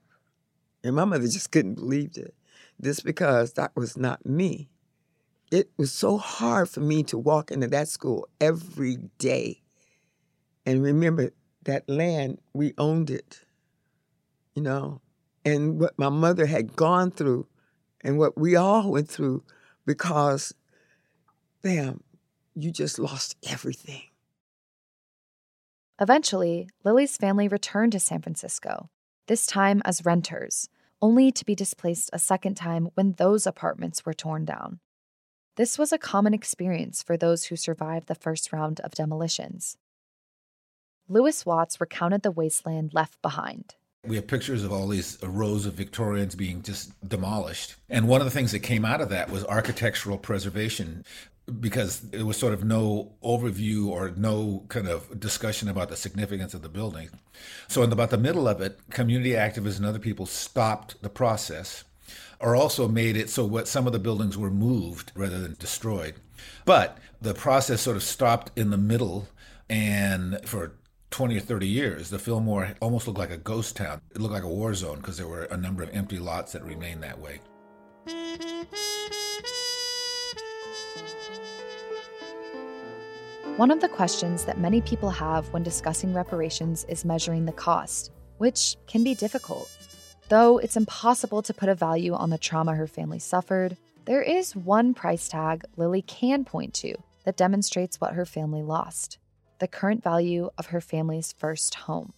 [0.83, 2.33] and my mother just couldn't believe it.
[2.79, 4.69] This because that was not me.
[5.51, 9.61] It was so hard for me to walk into that school every day
[10.65, 11.31] and remember
[11.63, 13.41] that land, we owned it,
[14.53, 15.01] you know,
[15.45, 17.47] and what my mother had gone through
[18.01, 19.43] and what we all went through
[19.85, 20.53] because,
[21.61, 22.03] bam,
[22.55, 24.03] you just lost everything.
[25.99, 28.89] Eventually, Lily's family returned to San Francisco,
[29.27, 30.67] this time as renters,
[31.01, 34.79] only to be displaced a second time when those apartments were torn down.
[35.57, 39.77] This was a common experience for those who survived the first round of demolitions.
[41.07, 43.75] Lewis Watts recounted the wasteland left behind.
[44.07, 47.75] We have pictures of all these uh, rows of Victorians being just demolished.
[47.87, 51.05] And one of the things that came out of that was architectural preservation
[51.59, 56.55] because there was sort of no overview or no kind of discussion about the significance
[56.55, 57.09] of the building.
[57.67, 61.83] So, in about the middle of it, community activists and other people stopped the process
[62.39, 66.15] or also made it so what some of the buildings were moved rather than destroyed.
[66.65, 69.27] But the process sort of stopped in the middle
[69.69, 70.73] and for
[71.11, 74.01] 20 or 30 years, the Fillmore almost looked like a ghost town.
[74.15, 76.63] It looked like a war zone because there were a number of empty lots that
[76.63, 77.41] remained that way.
[83.57, 88.11] One of the questions that many people have when discussing reparations is measuring the cost,
[88.37, 89.69] which can be difficult.
[90.29, 94.55] Though it's impossible to put a value on the trauma her family suffered, there is
[94.55, 96.95] one price tag Lily can point to
[97.25, 99.19] that demonstrates what her family lost
[99.61, 102.13] the current value of her family's first home.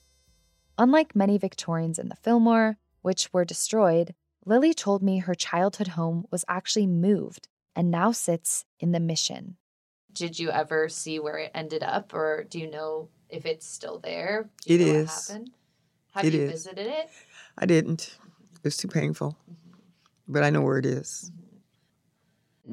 [0.78, 6.26] Unlike many Victorians in the Fillmore, which were destroyed, Lily told me her childhood home
[6.32, 9.58] was actually moved and now sits in the mission.
[10.14, 14.00] Did you ever see where it ended up, or do you know if it's still
[14.00, 14.50] there?
[14.66, 15.08] It know is.
[15.08, 15.52] What happened?
[16.14, 16.52] Have It you is.
[16.52, 17.10] visited it?
[17.58, 18.18] I didn't.
[18.56, 19.38] It was too painful.
[19.52, 19.80] Mm-hmm.
[20.30, 21.30] But I know where it is.
[21.30, 21.43] Mm-hmm.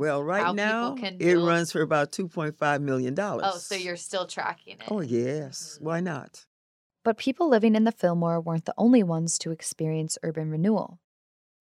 [0.00, 3.44] Well, right How now can it build- runs for about two point five million dollars.
[3.46, 4.90] Oh, so you're still tracking it.
[4.90, 5.76] Oh yes.
[5.76, 5.84] Hmm.
[5.84, 6.46] Why not?
[7.04, 11.00] But people living in the Fillmore weren't the only ones to experience urban renewal.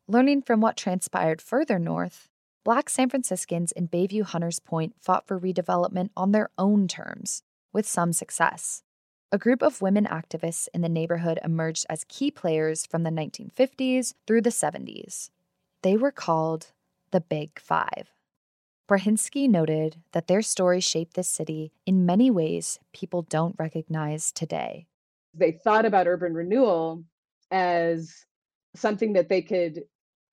[0.08, 2.30] Learning from what transpired further north,
[2.64, 7.86] Black San Franciscans in Bayview Hunters Point fought for redevelopment on their own terms, with
[7.86, 8.84] some success.
[9.34, 14.14] A group of women activists in the neighborhood emerged as key players from the 1950s
[14.26, 15.30] through the 70s.
[15.84, 16.68] They were called
[17.12, 18.14] the Big Five.
[18.90, 24.88] Brahinsky noted that their story shaped this city in many ways people don't recognize today.
[25.36, 27.04] They thought about urban renewal
[27.52, 28.12] as
[28.76, 29.84] something that they could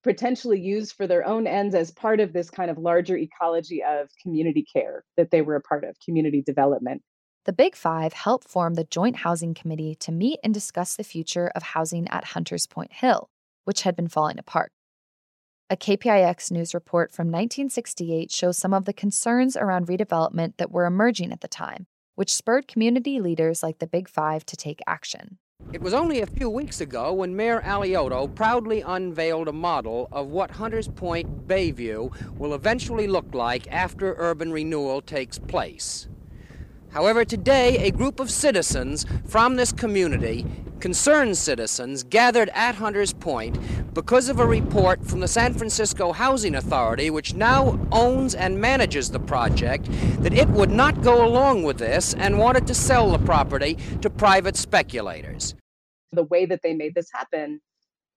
[0.03, 4.09] potentially use for their own ends as part of this kind of larger ecology of
[4.23, 7.03] community care that they were a part of, community development.
[7.45, 11.53] The Big Five helped form the Joint Housing Committee to meet and discuss the future
[11.55, 13.29] of housing at Hunters Point Hill,
[13.65, 14.73] which had been falling apart.
[15.69, 20.87] A KPIX news report from 1968 shows some of the concerns around redevelopment that were
[20.87, 25.39] emerging at the time, which spurred community leaders like the Big Five to take action.
[25.73, 30.29] It was only a few weeks ago when Mayor Alioto proudly unveiled a model of
[30.29, 36.07] what Hunters Point Bayview will eventually look like after urban renewal takes place.
[36.97, 40.47] However, today a group of citizens from this community,
[40.81, 43.59] concerned citizens, gathered at Hunters Point,
[43.93, 49.11] because of a report from the San Francisco Housing Authority, which now owns and manages
[49.11, 49.91] the project,
[50.23, 54.09] that it would not go along with this and wanted to sell the property to
[54.09, 55.55] private speculators.
[56.13, 57.61] The way that they made this happen,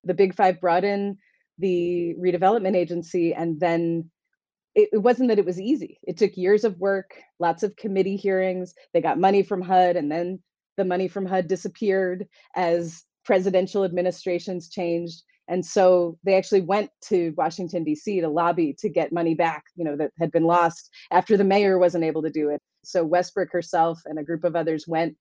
[0.05, 1.17] the Big Five brought in
[1.57, 4.09] the redevelopment agency and then
[4.79, 5.99] it, it, wasn't that it was easy.
[6.03, 8.73] It took years of work, lots of committee hearings.
[8.93, 10.39] They got money from HUD, and then
[10.77, 15.23] the money from HUD disappeared as presidential administrations changed.
[15.49, 18.21] And so they actually went to Washington, D.C.
[18.21, 21.79] to lobby to get money back, you know, that had been lost after the mayor
[21.79, 22.61] wasn't able to do it.
[22.83, 25.17] So Westbrook herself and a group of others went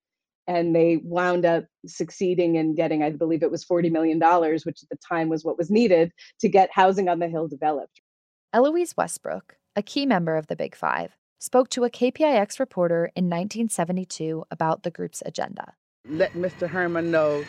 [0.46, 4.88] and they wound up succeeding in getting, I believe it was $40 million, which at
[4.90, 8.00] the time was what was needed to get housing on the Hill developed.
[8.50, 13.26] Eloise Westbrook, a key member of the Big Five, spoke to a KPIX reporter in
[13.26, 15.74] 1972 about the group's agenda.
[16.08, 16.68] Let Mr.
[16.68, 17.44] Herman know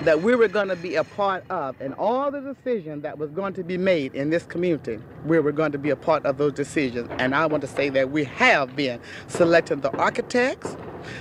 [0.00, 3.30] that we were going to be a part of, and all the decisions that was
[3.30, 6.38] going to be made in this community, we were going to be a part of
[6.38, 7.08] those decisions.
[7.18, 10.76] And I want to say that we have been selecting the architects,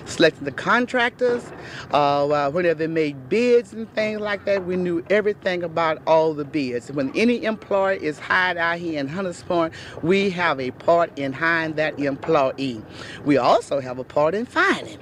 [0.06, 1.52] selecting the contractors.
[1.94, 6.34] Uh, uh, whenever they made bids and things like that, we knew everything about all
[6.34, 6.91] the bids.
[6.91, 11.34] When any employee is hired out here in Hunters Point, we have a part in
[11.34, 12.82] hiring that employee.
[13.26, 14.98] We also have a part in finding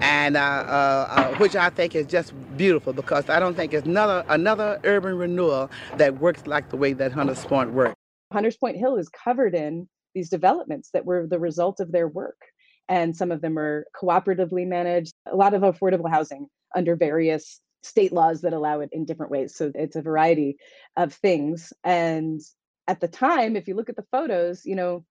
[0.00, 3.86] and uh, uh, uh, which I think is just beautiful because I don't think it's
[3.86, 7.94] another another urban renewal that works like the way that Hunters Point works.
[8.32, 12.40] Hunters Point Hill is covered in these developments that were the result of their work,
[12.88, 15.12] and some of them are cooperatively managed.
[15.30, 19.54] A lot of affordable housing under various state laws that allow it in different ways.
[19.56, 20.56] So it's a variety
[20.96, 21.72] of things.
[21.82, 22.40] And
[22.86, 25.04] at the time, if you look at the photos, you know,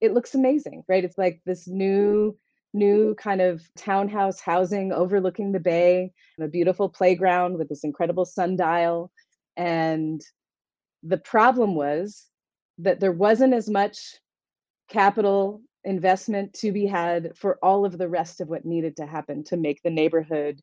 [0.00, 1.04] it looks amazing, right?
[1.04, 2.36] It's like this new
[2.74, 9.10] new kind of townhouse housing overlooking the bay, a beautiful playground with this incredible sundial.
[9.56, 10.20] And
[11.02, 12.26] the problem was
[12.78, 13.98] that there wasn't as much
[14.88, 19.42] capital investment to be had for all of the rest of what needed to happen
[19.44, 20.60] to make the neighborhood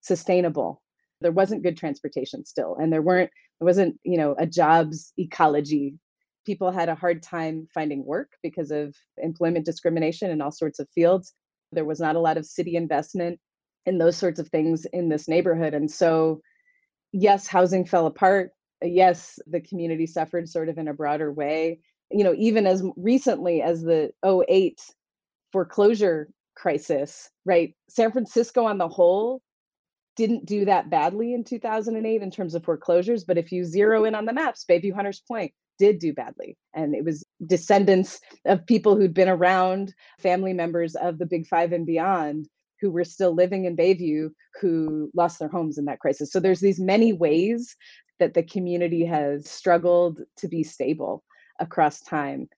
[0.00, 0.80] sustainable
[1.22, 5.94] there wasn't good transportation still and there weren't there wasn't you know a jobs ecology
[6.44, 10.88] people had a hard time finding work because of employment discrimination in all sorts of
[10.94, 11.32] fields
[11.72, 13.40] there was not a lot of city investment
[13.86, 15.74] in those sorts of things in this neighborhood.
[15.74, 16.40] And so,
[17.12, 18.50] yes, housing fell apart.
[18.82, 21.80] Uh, yes, the community suffered sort of in a broader way.
[22.10, 24.80] You know, even as recently as the 08
[25.52, 27.74] foreclosure crisis, right?
[27.88, 29.40] San Francisco on the whole
[30.16, 33.24] didn't do that badly in 2008 in terms of foreclosures.
[33.24, 36.56] But if you zero in on the maps, Bayview Hunters Point, did do badly.
[36.74, 41.72] And it was descendants of people who'd been around, family members of the Big Five
[41.72, 42.48] and beyond,
[42.80, 44.30] who were still living in Bayview
[44.60, 46.32] who lost their homes in that crisis.
[46.32, 47.74] So there's these many ways
[48.18, 51.24] that the community has struggled to be stable
[51.60, 52.48] across time.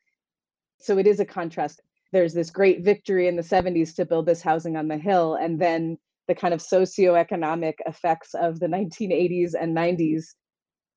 [0.81, 1.81] So it is a contrast.
[2.13, 5.61] There's this great victory in the 70s to build this housing on the hill, and
[5.61, 10.25] then the kind of socioeconomic effects of the 1980s and 90s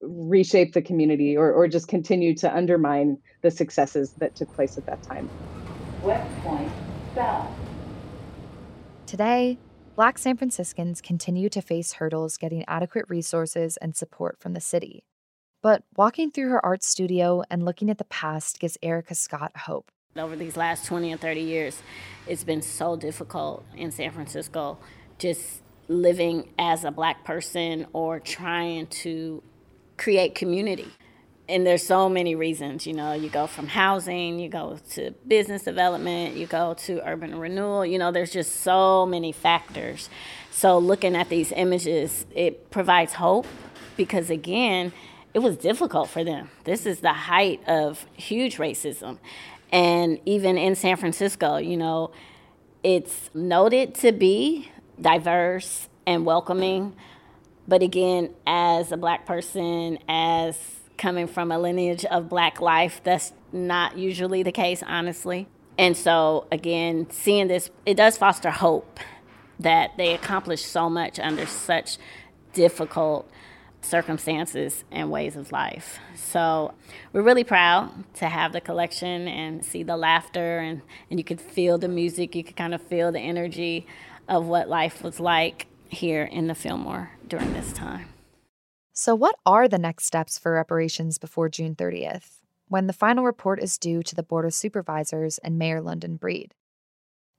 [0.02, 4.86] reshape the community or, or just continue to undermine the successes that took place at
[4.86, 5.30] that time.
[6.02, 6.72] West Point
[7.16, 7.50] South.
[9.06, 9.58] Today,
[9.96, 15.04] Black San Franciscans continue to face hurdles getting adequate resources and support from the city.
[15.64, 19.90] But walking through her art studio and looking at the past gives Erica Scott hope.
[20.16, 21.82] Over these last 20 and 30 years,
[22.28, 24.78] it's been so difficult in San Francisco
[25.18, 29.42] just living as a black person or trying to
[29.98, 30.88] create community.
[31.50, 35.64] And there's so many reasons, you know, you go from housing, you go to business
[35.64, 40.10] development, you go to urban renewal, you know, there's just so many factors.
[40.52, 43.48] So looking at these images, it provides hope
[43.96, 44.92] because again,
[45.34, 46.50] it was difficult for them.
[46.66, 49.18] This is the height of huge racism.
[49.72, 52.12] And even in San Francisco, you know,
[52.84, 56.96] it's noted to be diverse and welcoming
[57.68, 60.58] but again, as a black person, as
[60.98, 65.48] coming from a lineage of black life, that's not usually the case, honestly.
[65.78, 69.00] And so, again, seeing this, it does foster hope
[69.60, 71.98] that they accomplished so much under such
[72.54, 73.30] difficult
[73.82, 76.00] circumstances and ways of life.
[76.16, 76.74] So
[77.14, 81.40] we're really proud to have the collection and see the laughter and, and you could
[81.40, 83.86] feel the music, you could kind of feel the energy
[84.28, 88.08] of what life was like here in the Fillmore during this time.
[88.94, 93.62] So, what are the next steps for reparations before June 30th, when the final report
[93.62, 96.56] is due to the Board of Supervisors and Mayor London Breed?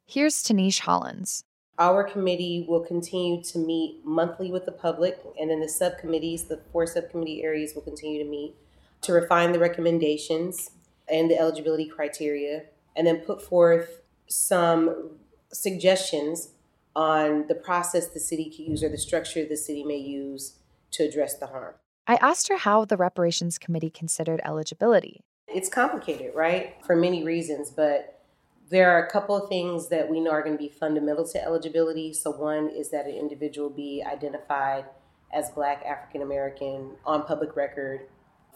[0.07, 1.45] Here's Tinisch Hollins.
[1.79, 6.61] Our committee will continue to meet monthly with the public, and then the subcommittees, the
[6.73, 8.55] four subcommittee areas, will continue to meet
[9.03, 10.71] to refine the recommendations
[11.09, 12.65] and the eligibility criteria,
[12.97, 15.19] and then put forth some
[15.53, 16.51] suggestions
[16.99, 20.57] on the process the city can use or the structure the city may use
[20.91, 21.75] to address the harm.
[22.09, 25.23] I asked her how the reparations committee considered eligibility.
[25.47, 26.75] It's complicated, right?
[26.85, 28.21] For many reasons, but
[28.69, 31.43] there are a couple of things that we know are going to be fundamental to
[31.43, 32.13] eligibility.
[32.13, 34.87] So, one is that an individual be identified
[35.33, 38.09] as Black African American on public record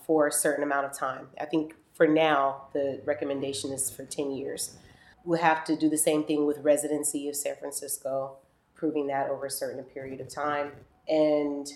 [0.05, 1.29] for a certain amount of time.
[1.41, 4.77] I think for now, the recommendation is for 10 years.
[5.25, 8.39] We'll have to do the same thing with residency of San Francisco,
[8.75, 10.73] proving that over a certain period of time.
[11.09, 11.69] And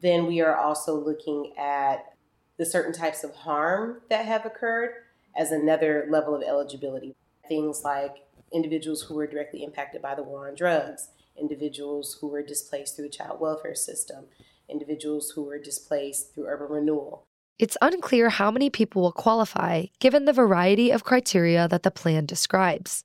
[0.00, 2.14] then we are also looking at
[2.58, 4.90] the certain types of harm that have occurred
[5.36, 7.16] as another level of eligibility.
[7.48, 11.08] Things like individuals who were directly impacted by the war on drugs,
[11.38, 14.26] individuals who were displaced through the child welfare system,
[14.68, 17.26] individuals who were displaced through urban renewal.
[17.62, 22.26] It's unclear how many people will qualify given the variety of criteria that the plan
[22.26, 23.04] describes.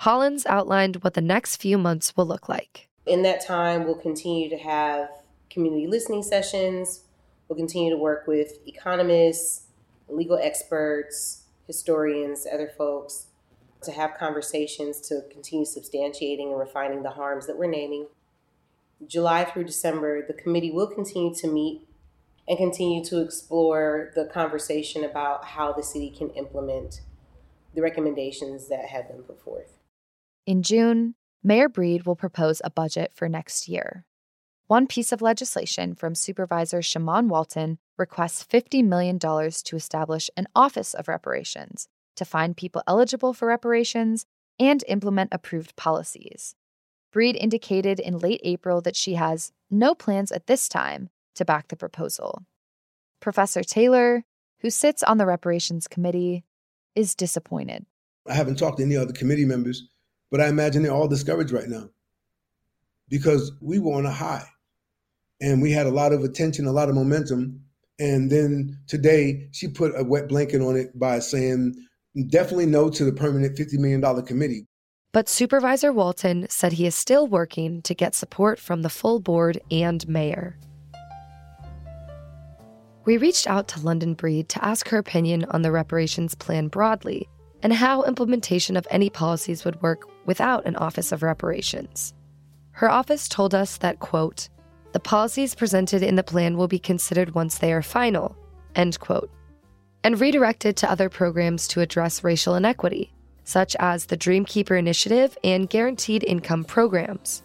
[0.00, 2.90] Hollins outlined what the next few months will look like.
[3.06, 5.08] In that time, we'll continue to have
[5.48, 7.04] community listening sessions.
[7.48, 9.68] We'll continue to work with economists,
[10.10, 13.28] legal experts, historians, other folks
[13.84, 18.08] to have conversations to continue substantiating and refining the harms that we're naming.
[19.06, 21.88] July through December, the committee will continue to meet
[22.48, 27.00] and continue to explore the conversation about how the city can implement
[27.74, 29.78] the recommendations that have been put forth.
[30.46, 34.04] In June, Mayor Breed will propose a budget for next year.
[34.68, 40.94] One piece of legislation from Supervisor Shamann Walton requests $50 million to establish an Office
[40.94, 44.26] of Reparations to find people eligible for reparations
[44.58, 46.54] and implement approved policies.
[47.12, 51.68] Breed indicated in late April that she has no plans at this time to back
[51.68, 52.42] the proposal.
[53.20, 54.24] Professor Taylor,
[54.60, 56.44] who sits on the reparations committee,
[56.94, 57.86] is disappointed.
[58.28, 59.88] I haven't talked to any other committee members,
[60.30, 61.90] but I imagine they're all discouraged right now
[63.08, 64.44] because we were on a high
[65.40, 67.62] and we had a lot of attention, a lot of momentum.
[67.98, 71.74] And then today she put a wet blanket on it by saying
[72.28, 74.66] definitely no to the permanent $50 million committee.
[75.12, 79.60] But Supervisor Walton said he is still working to get support from the full board
[79.70, 80.58] and mayor.
[83.06, 87.28] We reached out to London Breed to ask her opinion on the reparations plan broadly
[87.62, 92.12] and how implementation of any policies would work without an Office of Reparations.
[92.72, 94.48] Her office told us that, quote,
[94.92, 98.36] the policies presented in the plan will be considered once they are final,
[98.74, 99.30] end quote,
[100.02, 105.70] and redirected to other programs to address racial inequity, such as the Dreamkeeper Initiative and
[105.70, 107.44] Guaranteed Income programs.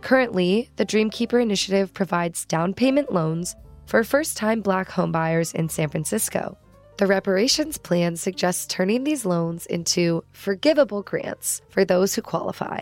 [0.00, 3.54] Currently, the Dreamkeeper Initiative provides down payment loans
[3.88, 6.58] for first time black homebuyers in San Francisco.
[6.98, 12.80] The reparations plan suggests turning these loans into forgivable grants for those who qualify.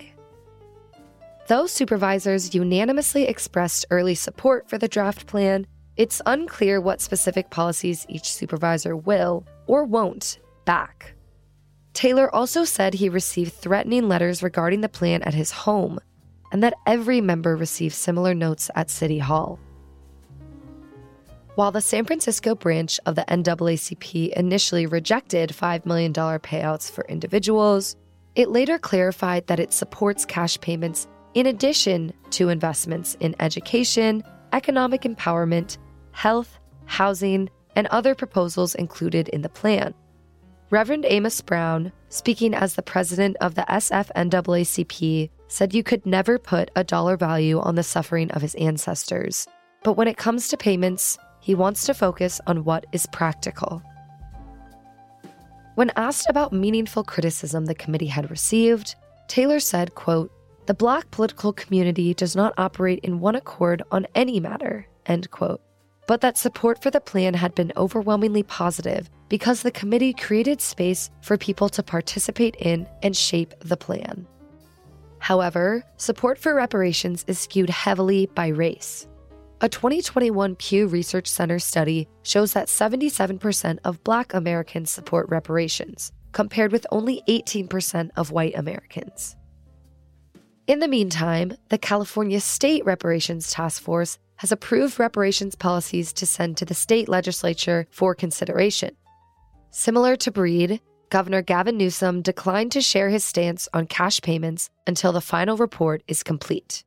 [1.46, 8.04] Though supervisors unanimously expressed early support for the draft plan, it's unclear what specific policies
[8.08, 11.14] each supervisor will or won't back.
[11.92, 16.00] Taylor also said he received threatening letters regarding the plan at his home
[16.50, 19.60] and that every member received similar notes at City Hall.
[21.56, 27.96] While the San Francisco branch of the NAACP initially rejected $5 million payouts for individuals,
[28.34, 35.04] it later clarified that it supports cash payments in addition to investments in education, economic
[35.04, 35.78] empowerment,
[36.12, 39.94] health, housing, and other proposals included in the plan.
[40.68, 46.70] Reverend Amos Brown, speaking as the president of the SFNAACP, said you could never put
[46.76, 49.46] a dollar value on the suffering of his ancestors.
[49.84, 51.16] But when it comes to payments,
[51.46, 53.80] he wants to focus on what is practical.
[55.76, 58.96] When asked about meaningful criticism the committee had received,
[59.28, 60.32] Taylor said, quote,
[60.66, 65.60] "The black political community does not operate in one accord on any matter." End quote.
[66.08, 71.10] But that support for the plan had been overwhelmingly positive because the committee created space
[71.20, 74.26] for people to participate in and shape the plan.
[75.20, 79.06] However, support for reparations is skewed heavily by race.
[79.62, 86.72] A 2021 Pew Research Center study shows that 77% of Black Americans support reparations, compared
[86.72, 89.34] with only 18% of white Americans.
[90.66, 96.58] In the meantime, the California State Reparations Task Force has approved reparations policies to send
[96.58, 98.94] to the state legislature for consideration.
[99.70, 105.12] Similar to Breed, Governor Gavin Newsom declined to share his stance on cash payments until
[105.12, 106.84] the final report is complete.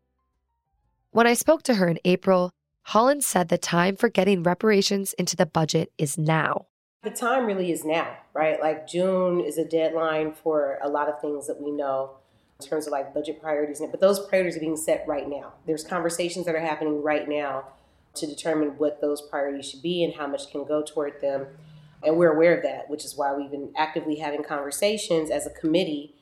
[1.12, 2.52] When I spoke to her in April,
[2.90, 6.66] Hollins said the time for getting reparations into the budget is now.
[7.04, 8.60] The time really is now, right?
[8.60, 12.18] Like June is a deadline for a lot of things that we know
[12.60, 15.54] in terms of like budget priorities, but those priorities are being set right now.
[15.68, 17.66] There's conversations that are happening right now
[18.16, 21.46] to determine what those priorities should be and how much can go toward them.
[22.02, 25.52] And we're aware of that, which is why we've been actively having conversations as a
[25.52, 26.16] committee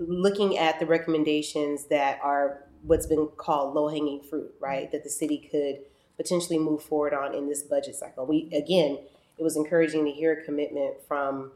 [0.00, 4.90] looking at the recommendations that are what's been called low hanging fruit, right?
[4.90, 5.84] That the city could
[6.18, 8.26] potentially move forward on in this budget cycle.
[8.26, 8.98] We, again,
[9.38, 11.52] it was encouraging to hear a commitment from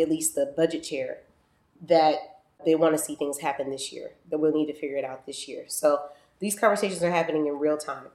[0.00, 1.18] at least the budget chair
[1.86, 5.04] that they want to see things happen this year, that we'll need to figure it
[5.04, 5.64] out this year.
[5.68, 6.00] So
[6.38, 8.06] these conversations are happening in real time.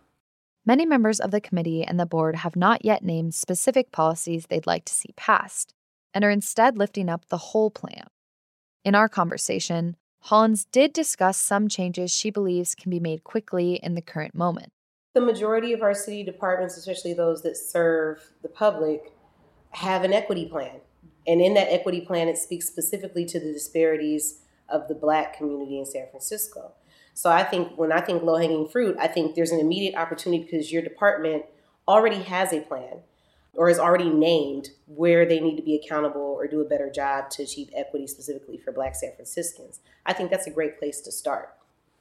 [0.65, 4.67] Many members of the committee and the board have not yet named specific policies they'd
[4.67, 5.73] like to see passed
[6.13, 8.07] and are instead lifting up the whole plan.
[8.83, 13.95] In our conversation, Hollins did discuss some changes she believes can be made quickly in
[13.95, 14.71] the current moment.
[15.13, 19.11] The majority of our city departments, especially those that serve the public,
[19.71, 20.81] have an equity plan.
[21.27, 25.79] And in that equity plan, it speaks specifically to the disparities of the black community
[25.79, 26.73] in San Francisco.
[27.13, 30.43] So I think when I think low hanging fruit, I think there's an immediate opportunity
[30.43, 31.45] because your department
[31.87, 32.99] already has a plan
[33.53, 37.29] or is already named where they need to be accountable or do a better job
[37.31, 39.79] to achieve equity specifically for black San Franciscans.
[40.05, 41.49] I think that's a great place to start.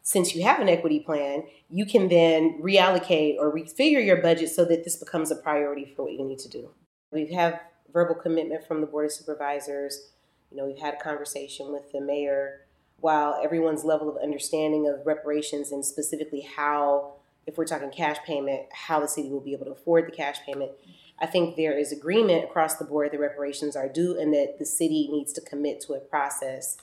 [0.02, 4.64] Since you have an equity plan, you can then reallocate or refigure your budget so
[4.64, 6.70] that this becomes a priority for what you need to do.
[7.12, 7.60] We have
[7.92, 10.10] verbal commitment from the Board of Supervisors.
[10.50, 12.60] You know, we've had a conversation with the mayor
[13.00, 17.14] while everyone's level of understanding of reparations and specifically how,
[17.46, 20.38] if we're talking cash payment, how the city will be able to afford the cash
[20.44, 20.72] payment,
[21.20, 24.64] I think there is agreement across the board that reparations are due and that the
[24.64, 26.76] city needs to commit to a process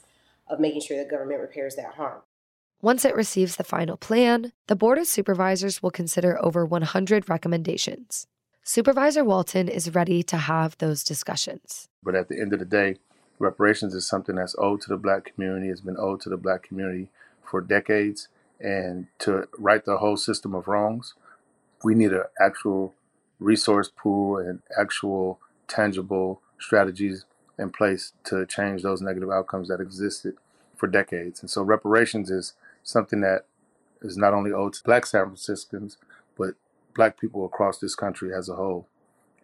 [0.48, 2.20] of making sure the government repairs that harm.
[2.82, 8.26] Once it receives the final plan, the Board of Supervisors will consider over 100 recommendations.
[8.62, 11.88] Supervisor Walton is ready to have those discussions.
[12.02, 12.96] But at the end of the day,
[13.38, 16.64] reparations is something that's owed to the black community, it's been owed to the black
[16.64, 17.08] community
[17.42, 18.28] for decades.
[18.60, 21.14] And to right the whole system of wrongs,
[21.82, 22.94] we need an actual
[23.38, 27.24] resource pool and actual tangible strategies
[27.58, 30.34] in place to change those negative outcomes that existed
[30.76, 31.40] for decades.
[31.40, 32.52] And so reparations is
[32.86, 33.44] something that
[34.00, 35.98] is not only owed to black San Franciscans,
[36.38, 36.54] but
[36.94, 38.86] black people across this country as a whole.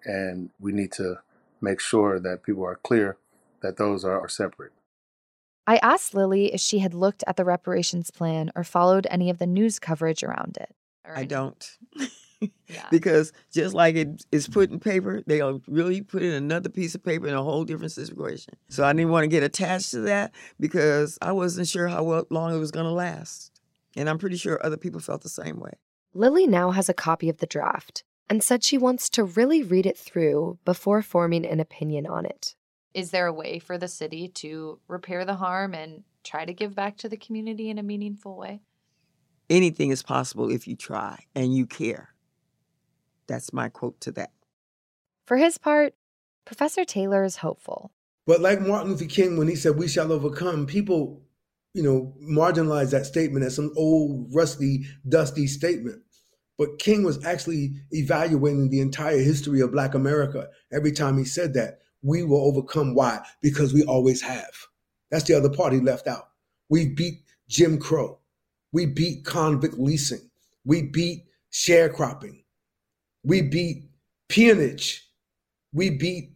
[0.05, 1.17] And we need to
[1.61, 3.17] make sure that people are clear
[3.61, 4.73] that those are, are separate.
[5.67, 9.39] I asked Lily if she had looked at the reparations plan or followed any of
[9.39, 10.75] the news coverage around it.
[11.05, 11.79] I don't.
[12.69, 12.87] yeah.
[12.91, 17.05] because just like it is put in paper, they'll really put in another piece of
[17.05, 18.55] paper in a whole different situation.
[18.69, 22.55] So I didn't want to get attached to that because I wasn't sure how long
[22.55, 23.51] it was going to last.
[23.97, 25.73] And I'm pretty sure other people felt the same way.
[26.15, 29.87] Lily now has a copy of the draft and said she wants to really read
[29.87, 32.55] it through before forming an opinion on it
[32.95, 36.75] is there a way for the city to repair the harm and try to give
[36.75, 38.61] back to the community in a meaningful way?
[39.51, 42.12] Anything is possible if you try and you care.
[43.27, 44.33] That's my quote to that.
[45.27, 45.95] For his part,
[46.45, 47.93] Professor Taylor is hopeful.
[48.27, 51.23] But like Martin Luther King, when he said, We shall overcome, people,
[51.75, 56.03] you know, marginalize that statement as some old, rusty, dusty statement.
[56.59, 61.55] But King was actually evaluating the entire history of Black America every time he said
[61.55, 62.95] that we will overcome.
[62.95, 63.21] Why?
[63.41, 64.53] Because we always have.
[65.11, 66.29] That's the other part he left out.
[66.69, 68.19] We beat Jim Crow.
[68.73, 70.31] We beat convict leasing.
[70.65, 72.42] We beat sharecropping.
[73.25, 73.85] We beat
[74.29, 75.07] peonage.
[75.73, 76.33] We beat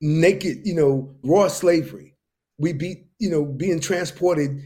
[0.00, 2.16] naked, you know, raw slavery.
[2.58, 4.62] We beat, you know, being transported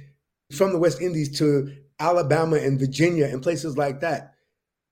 [0.53, 4.35] from the West Indies to Alabama and Virginia and places like that.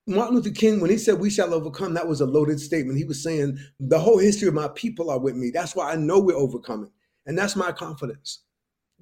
[0.07, 2.99] Martin Luther King, when he said we shall overcome, that was a loaded statement.
[2.99, 5.51] He was saying the whole history of my people are with me.
[5.51, 6.91] That's why I know we're overcoming.
[7.27, 8.43] And that's my confidence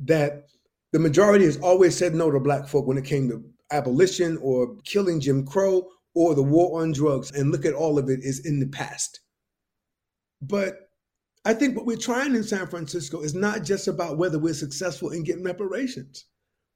[0.05, 0.49] that
[0.93, 4.77] the majority has always said no to black folk when it came to abolition or
[4.85, 7.31] killing Jim Crow or the war on drugs.
[7.33, 9.21] And look at all of it is in the past.
[10.43, 10.91] But
[11.45, 15.11] I think what we're trying in San Francisco is not just about whether we're successful
[15.11, 16.27] in getting reparations.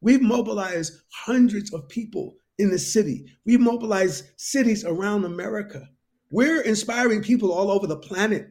[0.00, 3.26] We've mobilized hundreds of people in the city.
[3.44, 5.88] We mobilize cities around America.
[6.30, 8.48] We're inspiring people all over the planet.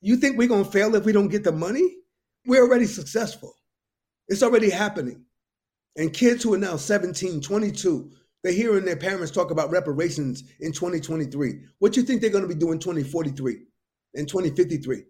[0.00, 1.96] You think we're going to fail if we don't get the money?
[2.46, 3.54] We're already successful.
[4.28, 5.24] It's already happening.
[5.96, 8.10] And kids who are now 17, 22,
[8.42, 11.60] they're hearing their parents talk about reparations in 2023.
[11.78, 13.58] What do you think they're going to be doing 2043
[14.14, 15.02] and 2053?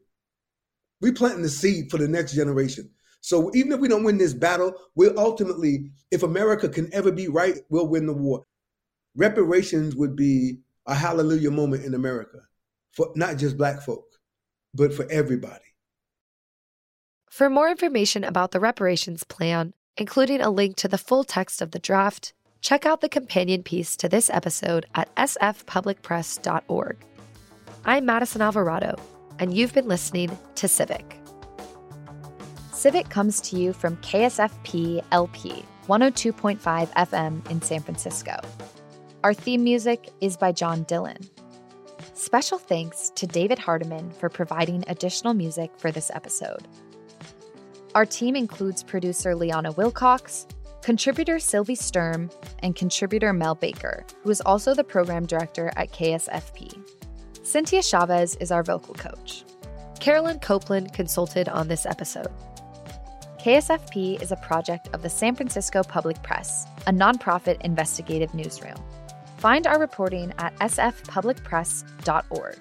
[1.00, 2.90] We planting the seed for the next generation.
[3.20, 7.28] So even if we don't win this battle, we'll ultimately, if America can ever be
[7.28, 8.44] right, we'll win the war.
[9.16, 12.38] Reparations would be a hallelujah moment in America
[12.92, 14.04] for not just black folk,
[14.74, 15.64] but for everybody.
[17.30, 21.70] For more information about the reparations plan, including a link to the full text of
[21.70, 26.96] the draft, check out the companion piece to this episode at sfpublicpress.org.
[27.84, 28.94] I'm Madison Alvarado,
[29.40, 31.18] and you've been listening to Civic.
[32.72, 36.60] Civic comes to you from KSFP LP 102.5
[36.92, 38.36] FM in San Francisco.
[39.24, 41.18] Our theme music is by John Dillon.
[42.14, 46.68] Special thanks to David Hardiman for providing additional music for this episode.
[47.96, 50.46] Our team includes producer Liana Wilcox,
[50.82, 56.78] contributor Sylvie Sturm, and contributor Mel Baker, who is also the program director at KSFP.
[57.42, 59.44] Cynthia Chavez is our vocal coach.
[60.00, 62.28] Carolyn Copeland consulted on this episode.
[63.40, 68.76] KSFP is a project of the San Francisco Public Press, a nonprofit investigative newsroom.
[69.38, 72.58] Find our reporting at sfpublicpress.org.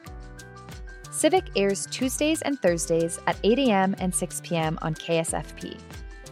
[1.11, 3.95] Civic airs Tuesdays and Thursdays at 8 a.m.
[3.99, 4.79] and 6 p.m.
[4.81, 5.79] on KSFP.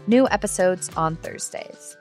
[0.07, 1.97] New episodes on Thursdays.